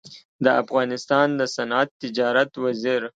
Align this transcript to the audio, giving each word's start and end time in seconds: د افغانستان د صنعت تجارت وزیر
د 0.43 0.45
افغانستان 0.63 1.27
د 1.39 1.41
صنعت 1.55 1.89
تجارت 2.01 2.51
وزیر 2.63 3.01